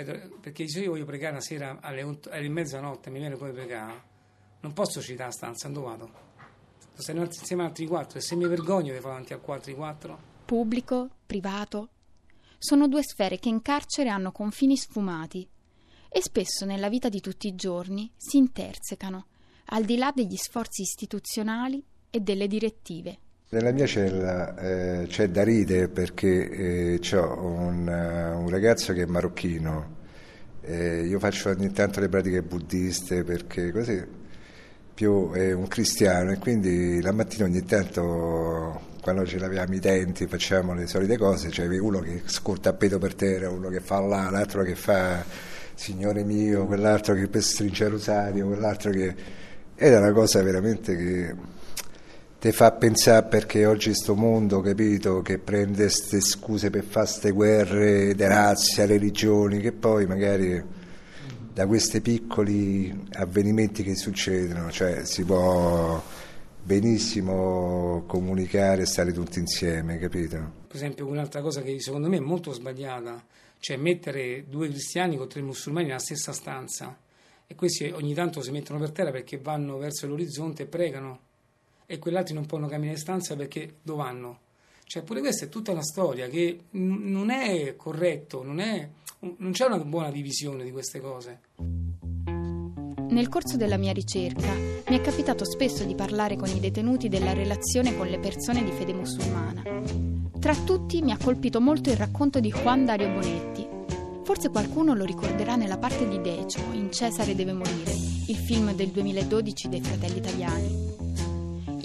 cioè, 0.05 0.29
perché 0.41 0.69
se 0.69 0.81
io 0.81 0.91
voglio 0.91 1.05
pregare 1.05 1.33
una 1.33 1.41
sera 1.41 1.79
alle, 1.81 2.03
otto, 2.03 2.31
alle 2.31 2.49
mezzanotte, 2.49 3.11
mi 3.11 3.19
viene 3.19 3.37
poi 3.37 3.53
pregare, 3.53 4.03
non 4.61 4.73
posso 4.73 4.99
uscire 4.99 5.17
dalla 5.17 5.31
stanza, 5.31 5.69
dove 5.69 5.87
vado? 5.87 6.11
Sto 6.95 7.13
insieme 7.13 7.63
ad 7.63 7.69
altri 7.69 7.87
quattro 7.87 8.19
e 8.19 8.21
se 8.21 8.35
mi 8.35 8.47
vergogno 8.47 8.93
di 8.93 8.99
fare 8.99 9.13
davanti 9.13 9.33
a 9.33 9.39
quattro 9.39 9.75
quattro. 9.75 10.19
Pubblico, 10.45 11.11
privato, 11.27 11.91
sono 12.59 12.89
due 12.89 13.03
sfere 13.03 13.39
che 13.39 13.49
in 13.49 13.63
carcere 13.63 14.09
hanno 14.09 14.33
confini 14.33 14.77
sfumati 14.77 15.49
e 16.09 16.23
spesso 16.23 16.65
nella 16.65 16.89
vita 16.89 17.09
di 17.09 17.21
tutti 17.21 17.47
i 17.47 17.55
giorni 17.55 18.11
si 18.17 18.39
intersecano, 18.39 19.27
al 19.67 19.85
di 19.85 19.97
là 19.97 20.11
degli 20.13 20.37
sforzi 20.37 20.83
istituzionali 20.83 21.85
e 22.11 22.21
delle 22.21 22.49
direttive. 22.49 23.19
Nella 23.51 23.73
mia 23.73 23.87
cella 23.87 24.55
eh, 24.59 25.07
c'è 25.07 25.31
da 25.31 25.43
ridere 25.43 25.89
perché 25.89 26.99
eh, 27.01 27.17
ho 27.17 27.47
un, 27.47 27.89
uh, 27.89 28.43
un, 28.43 28.49
ragazzo 28.51 28.93
che 28.93 29.05
è 29.05 29.07
marocchino, 29.07 29.97
eh, 30.61 31.07
io 31.07 31.19
faccio 31.19 31.49
ogni 31.49 31.73
tanto 31.73 31.99
le 32.01 32.11
pratiche 32.11 32.43
buddiste 32.43 33.25
perché 33.25 33.73
così 33.73 34.05
più 34.93 35.31
è 35.33 35.53
un 35.53 35.67
cristiano 35.67 36.33
e 36.33 36.37
quindi 36.37 37.01
la 37.01 37.13
mattina 37.13 37.45
ogni 37.45 37.65
tanto 37.65 38.83
quando 39.01 39.25
ci 39.25 39.39
laviamo 39.39 39.75
i 39.75 39.79
denti 39.79 40.27
facciamo 40.27 40.75
le 40.75 40.87
solite 40.87 41.17
cose, 41.17 41.49
c'è 41.49 41.67
cioè 41.67 41.79
uno 41.79 42.01
che 42.01 42.25
scorta 42.27 42.69
a 42.69 42.75
pedo 42.75 42.99
per 42.99 43.15
terra, 43.15 43.49
uno 43.49 43.71
che 43.71 43.81
fa 43.81 43.99
là, 44.01 44.29
l'altro 44.29 44.63
che 44.63 44.75
fa 44.75 45.25
Signore 45.73 46.23
mio, 46.23 46.67
quell'altro 46.67 47.15
che 47.15 47.41
stringe 47.41 47.85
il 47.85 47.91
rosario, 47.93 48.47
quell'altro 48.47 48.91
che... 48.91 49.15
Ed 49.75 49.93
è 49.93 49.97
una 49.97 50.13
cosa 50.13 50.43
veramente 50.43 50.95
che 50.97 51.35
ti 52.41 52.53
fa 52.53 52.71
pensare 52.71 53.27
perché 53.27 53.67
oggi 53.67 53.93
sto 53.95 54.15
mondo, 54.15 54.61
capito, 54.61 55.23
che 55.23 55.39
prende 55.39 55.85
queste 55.85 56.21
scuse 56.21 56.71
per 56.71 56.85
fare 56.85 57.07
queste 57.07 57.31
guerre 57.33 58.15
di 58.15 58.25
razze, 58.25 58.87
religioni, 58.87 59.59
che 59.59 59.73
poi 59.73 60.07
magari 60.07 60.63
da 61.53 61.67
questi 61.67 62.01
piccoli 62.01 63.07
avvenimenti 63.15 63.83
che 63.83 63.97
succedono, 63.97 64.71
cioè 64.71 65.05
si 65.05 65.25
può 65.25 66.01
benissimo 66.63 68.05
comunicare 68.07 68.83
e 68.83 68.87
stare 68.87 69.13
tutti 69.13 69.41
insieme, 69.41 69.99
capito? 69.99 70.37
Per 70.69 70.77
esempio 70.77 71.09
un'altra 71.09 71.41
cosa 71.41 71.61
che 71.63 71.81
secondo 71.81 72.09
me 72.09 72.19
è 72.19 72.21
molto 72.21 72.53
sbagliata, 72.53 73.21
cioè 73.59 73.77
mettere 73.77 74.45
due 74.49 74.69
cristiani 74.69 75.17
con 75.17 75.29
tre 75.29 75.43
musulmani 75.43 75.87
nella 75.87 75.99
stessa 75.99 76.33
stanza 76.33 76.97
e 77.49 77.55
questi 77.57 77.87
ogni 77.87 78.15
tanto 78.15 78.43
si 78.43 78.53
mettono 78.53 78.79
per 78.79 78.93
terra 78.93 79.11
perché 79.11 79.39
vanno 79.39 79.77
verso 79.79 80.07
l'orizzonte 80.07 80.65
e 80.65 80.67
pregano 80.67 81.27
e 81.91 81.99
quell'altro 81.99 82.35
non 82.35 82.45
possono 82.45 82.67
camminare 82.67 82.97
in 82.97 83.01
stanza 83.01 83.35
perché 83.35 83.77
dove 83.81 84.03
vanno? 84.03 84.39
Cioè, 84.85 85.03
pure 85.03 85.21
questa 85.21 85.47
è 85.47 85.49
tutta 85.49 85.73
una 85.73 85.83
storia 85.83 86.29
che 86.29 86.65
n- 86.73 87.11
non 87.11 87.31
è 87.31 87.77
corretto, 87.77 88.43
non, 88.43 88.61
è, 88.61 88.87
non 89.21 89.53
c'è 89.53 89.65
una 89.65 89.79
buona 89.79 90.11
divisione 90.11 90.65
di 90.65 90.71
queste 90.71 91.01
cose. 91.01 91.41
Nel 93.09 93.29
corso 93.29 93.57
della 93.57 93.79
mia 93.79 93.93
ricerca 93.93 94.53
mi 94.53 94.99
è 94.99 95.01
capitato 95.01 95.47
spesso 95.47 95.85
di 95.85 95.95
parlare 95.95 96.37
con 96.37 96.49
i 96.49 96.61
detenuti 96.61 97.09
della 97.09 97.33
relazione 97.33 97.97
con 97.97 98.07
le 98.07 98.19
persone 98.19 98.63
di 98.63 98.71
fede 98.71 98.93
musulmana. 98.93 99.63
Tra 100.39 100.55
tutti 100.55 101.01
mi 101.01 101.13
ha 101.13 101.17
colpito 101.17 101.59
molto 101.59 101.89
il 101.89 101.97
racconto 101.97 102.39
di 102.39 102.51
Juan 102.51 102.85
Dario 102.85 103.09
Bonetti. 103.09 103.67
Forse 104.25 104.51
qualcuno 104.51 104.95
lo 104.95 105.07
ricorderà 105.07 105.57
nella 105.57 105.79
parte 105.79 106.07
di 106.07 106.21
Decio 106.21 106.61
in 106.73 106.93
Cesare 106.93 107.35
deve 107.35 107.55
morire, 107.55 107.93
il 108.27 108.37
film 108.37 108.75
del 108.75 108.89
2012 108.89 109.69
dei 109.71 109.81
fratelli 109.81 110.19
italiani. 110.19 110.88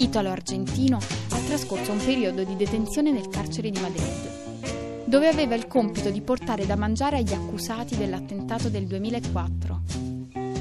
Italo-argentino, 0.04 0.96
ha 0.96 1.38
trascorso 1.46 1.92
un 1.92 1.98
periodo 2.04 2.44
di 2.44 2.56
detenzione 2.56 3.10
nel 3.10 3.28
carcere 3.28 3.70
di 3.70 3.80
Madrid, 3.80 5.04
dove 5.04 5.28
aveva 5.28 5.54
il 5.54 5.66
compito 5.66 6.10
di 6.10 6.20
portare 6.20 6.66
da 6.66 6.76
mangiare 6.76 7.18
agli 7.18 7.32
accusati 7.32 7.96
dell'attentato 7.96 8.68
del 8.68 8.86
2004. 8.86 9.82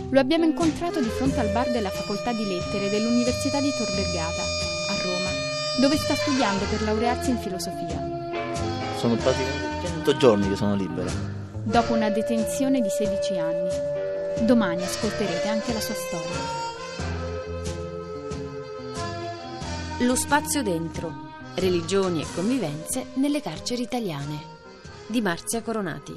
Lo 0.09 0.19
abbiamo 0.19 0.45
incontrato 0.45 0.99
di 1.01 1.09
fronte 1.09 1.39
al 1.39 1.51
bar 1.51 1.71
della 1.71 1.89
Facoltà 1.89 2.31
di 2.33 2.45
Lettere 2.45 2.89
dell'Università 2.89 3.59
di 3.59 3.71
Tor 3.71 3.89
Vergata, 3.95 4.41
a 4.41 5.01
Roma, 5.01 5.29
dove 5.79 5.97
sta 5.97 6.15
studiando 6.15 6.65
per 6.69 6.83
laurearsi 6.83 7.31
in 7.31 7.37
filosofia. 7.37 8.11
Sono 8.97 9.15
praticamente 9.15 9.87
100 9.87 10.17
giorni 10.17 10.49
che 10.49 10.55
sono 10.55 10.75
libero. 10.75 11.09
Dopo 11.63 11.93
una 11.93 12.09
detenzione 12.09 12.79
di 12.79 12.89
16 12.89 13.37
anni. 13.39 14.45
Domani 14.45 14.83
ascolterete 14.83 15.47
anche 15.47 15.73
la 15.73 15.79
sua 15.79 15.95
storia. 15.95 16.72
Lo 20.03 20.15
spazio 20.15 20.63
dentro. 20.63 21.31
Religioni 21.55 22.21
e 22.21 22.25
convivenze 22.35 23.11
nelle 23.13 23.39
carceri 23.39 23.83
italiane. 23.83 24.37
Di 25.07 25.21
Marzia 25.21 25.61
Coronati. 25.61 26.13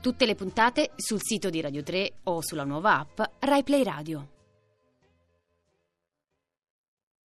Tutte 0.00 0.24
le 0.24 0.34
puntate 0.34 0.92
sul 0.96 1.20
sito 1.20 1.50
di 1.50 1.60
Radio 1.60 1.82
3 1.82 2.12
o 2.24 2.40
sulla 2.40 2.64
nuova 2.64 3.00
app 3.00 3.20
RaiPlay 3.40 3.82
Radio. 3.82 4.35